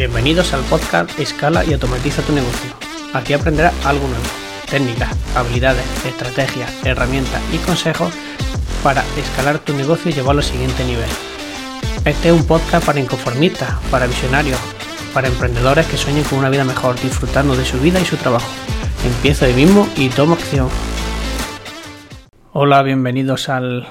[0.00, 2.70] Bienvenidos al podcast Escala y automatiza tu negocio.
[3.12, 4.24] Aquí aprenderás algo nuevo,
[4.70, 8.10] técnicas, habilidades, estrategias, herramientas y consejos
[8.82, 11.04] para escalar tu negocio y llevarlo al siguiente nivel.
[12.06, 14.58] Este es un podcast para inconformistas, para visionarios,
[15.12, 18.48] para emprendedores que sueñen con una vida mejor, disfrutando de su vida y su trabajo.
[19.04, 20.70] Empieza hoy mismo y toma acción.
[22.54, 23.86] Hola, bienvenidos al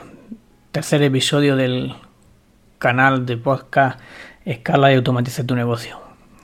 [0.72, 1.94] tercer episodio del
[2.80, 4.00] canal de podcast
[4.50, 6.00] Escala y automatiza tu negocio.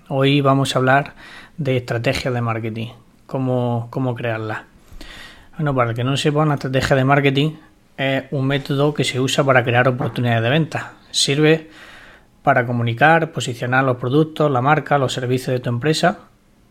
[0.10, 1.16] Hoy vamos a hablar
[1.58, 2.90] de estrategias de marketing,
[3.26, 4.62] cómo, cómo crearlas.
[5.58, 7.54] Bueno, para el que no sepa, una estrategia de marketing
[7.98, 10.94] es un método que se usa para crear oportunidades de venta.
[11.10, 11.72] Sirve
[12.44, 16.20] para comunicar, posicionar los productos, la marca, los servicios de tu empresa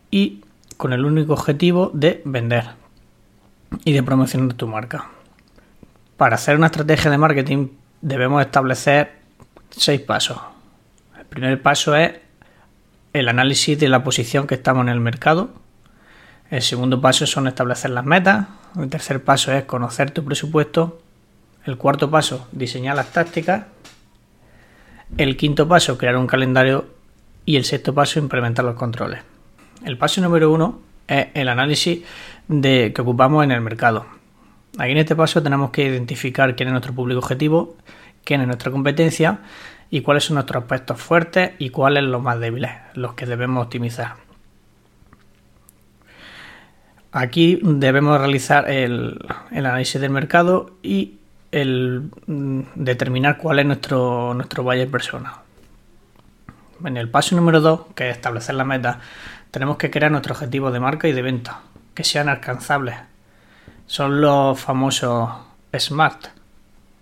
[0.09, 0.41] y
[0.77, 2.63] con el único objetivo de vender
[3.83, 5.09] y de promocionar tu marca.
[6.15, 7.67] Para hacer una estrategia de marketing
[7.99, 9.15] debemos establecer
[9.71, 10.54] seis pasos.
[11.25, 12.13] El primer paso es
[13.13, 15.49] el análisis de la posición que estamos en el mercado.
[16.51, 18.47] El segundo paso son establecer las metas.
[18.77, 21.01] El tercer paso es conocer tu presupuesto.
[21.65, 23.65] El cuarto paso, diseñar las tácticas.
[25.17, 26.85] El quinto paso, crear un calendario.
[27.45, 29.21] Y el sexto paso, implementar los controles.
[29.83, 32.03] El paso número uno es el análisis
[32.47, 34.05] de, que ocupamos en el mercado.
[34.77, 37.75] Aquí en este paso tenemos que identificar quién es nuestro público objetivo,
[38.23, 39.39] quién es nuestra competencia
[39.89, 44.15] y cuáles son nuestros aspectos fuertes y cuáles los más débiles, los que debemos optimizar.
[47.11, 49.19] Aquí debemos realizar el,
[49.51, 51.19] análisis del mercado y
[51.51, 55.39] el mm, determinar cuál es nuestro, nuestro buyer persona.
[56.83, 58.99] En el paso número 2, que es establecer la meta,
[59.51, 61.61] tenemos que crear nuestro objetivo de marca y de venta,
[61.93, 62.95] que sean alcanzables.
[63.87, 65.29] Son los famosos
[65.73, 66.27] SMART,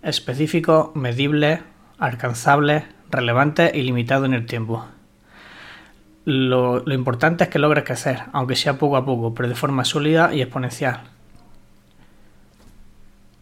[0.00, 1.60] específicos, medibles,
[1.98, 4.86] alcanzables, relevantes y limitados en el tiempo.
[6.24, 10.34] Lo, importante es que logres crecer, aunque sea poco a poco, pero de forma sólida
[10.34, 11.00] y exponencial.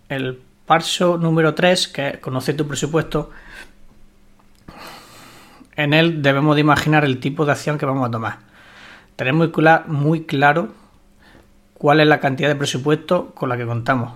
[0.09, 3.31] El paso número 3, que conoce tu presupuesto,
[5.77, 8.39] en él debemos de imaginar el tipo de acción que vamos a tomar.
[9.17, 9.53] Tener muy,
[9.87, 10.69] muy claro
[11.75, 14.13] cuál es la cantidad de presupuesto con la que contamos.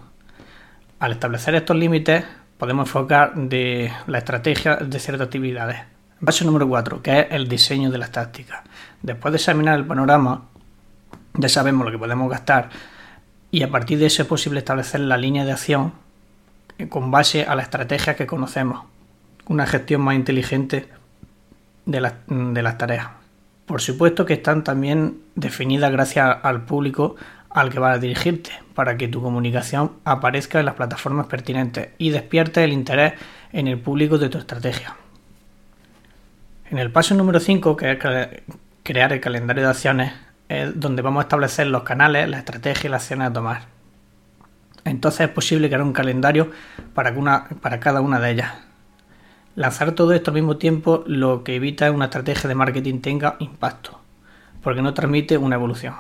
[0.98, 2.25] Al establecer estos límites,
[2.59, 5.81] podemos enfocar de la estrategia de ciertas actividades.
[6.25, 8.61] Paso número 4, que es el diseño de las tácticas.
[9.03, 10.44] Después de examinar el panorama,
[11.34, 12.71] ya sabemos lo que podemos gastar
[13.50, 15.93] y a partir de eso es posible establecer la línea de acción
[16.89, 18.84] con base a la estrategia que conocemos.
[19.49, 20.88] Una gestión más inteligente
[21.84, 23.09] de, de las tareas.
[23.67, 27.17] Por supuesto que están también definidas gracias al público
[27.56, 32.11] al que vas a dirigirte para que tu comunicación aparezca en las plataformas pertinentes y
[32.11, 33.15] despierte el interés
[33.50, 34.94] en el público de tu estrategia.
[36.71, 37.99] En el paso número 5, que es
[38.83, 40.12] crear el calendario de acciones,
[40.50, 43.62] es donde vamos a establecer los canales, la estrategia y las acciones a tomar.
[44.84, 46.50] Entonces es posible crear un calendario
[46.93, 47.15] para,
[47.81, 48.53] cada una de ellas.
[49.55, 53.37] Lanzar todo esto al mismo tiempo lo que evita es una estrategia de marketing tenga
[53.38, 53.99] impacto,
[54.62, 55.94] porque no transmite una evolución.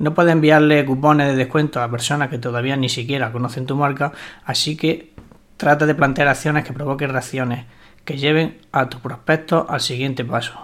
[0.00, 4.12] No puedes enviarle cupones de descuento a personas que todavía ni siquiera conocen tu marca,
[4.46, 5.12] así que
[5.58, 7.66] trata de plantear acciones que provoquen reacciones,
[8.06, 10.54] que lleven a tus prospectos al siguiente paso.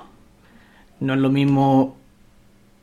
[1.01, 1.99] No es lo mismo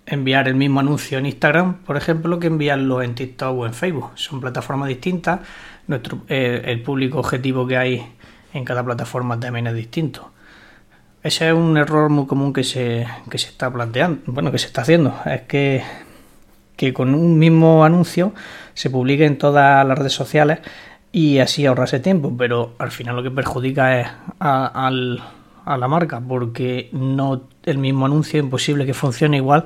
[0.05, 4.11] enviar el mismo anuncio en Instagram, por ejemplo, que enviarlo en TikTok o en Facebook.
[4.13, 5.39] Son plataformas distintas.
[5.87, 8.13] Nuestro, eh, el público objetivo que hay
[8.53, 10.31] en cada plataforma también es distinto.
[11.23, 14.67] Ese es un error muy común que se, que se está planteando, bueno, que se
[14.67, 15.19] está haciendo.
[15.25, 15.81] Es que
[16.83, 18.33] que con un mismo anuncio
[18.73, 20.59] se publique en todas las redes sociales
[21.13, 24.07] y así ahorrarse tiempo, pero al final lo que perjudica es
[24.41, 29.63] a, la marca porque no el mismo anuncio es imposible que funcione igual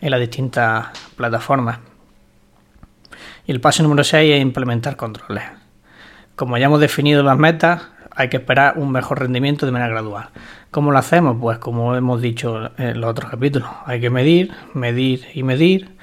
[0.00, 0.86] en las distintas
[1.16, 1.80] plataformas.
[3.48, 5.42] Y el paso número 6 es implementar controles.
[6.36, 7.82] Como ya hemos definido las metas,
[8.14, 10.28] hay que esperar un mejor rendimiento de manera gradual.
[10.70, 11.36] ¿Cómo lo hacemos?
[11.40, 15.98] Pues como hemos dicho en los otros capítulos, hay que medir, medir y medir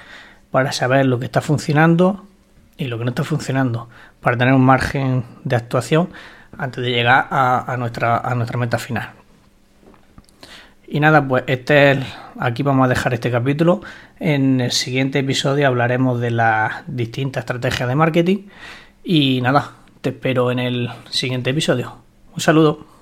[0.58, 2.26] para saber lo que está funcionando
[2.78, 3.90] y lo que no está funcionando,
[4.22, 6.10] para tener un margen de actuación
[6.58, 9.12] antes de llegar a, nuestra, a nuestra meta final.
[10.88, 12.00] Y nada, pues este es,
[12.40, 13.82] aquí vamos a dejar este capítulo.
[14.20, 18.48] En el siguiente episodio hablaremos de las distintas estrategias de marketing.
[19.04, 21.98] Y nada, te espero en el siguiente episodio.
[22.34, 22.97] Un saludo.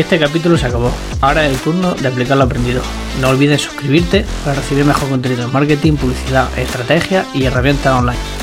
[0.00, 0.90] Este capítulo se acabó.
[1.20, 2.80] Ahora es el turno de aplicar lo aprendido.
[3.20, 8.39] No olvides suscribirte para recibir mejor contenido en marketing, publicidad, estrategia y herramientas online.